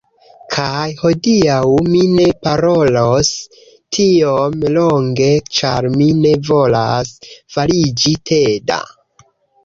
Kaj 0.53 0.85
hodiaŭ 0.99 1.57
mi 1.95 1.99
ne 2.13 2.23
parolos 2.45 3.29
tiom 3.97 4.55
longe 4.77 5.27
ĉar 5.57 5.89
mi 5.97 6.07
ne 6.23 6.31
volas 6.47 7.11
fariĝi 7.57 8.15
teda 8.31 8.79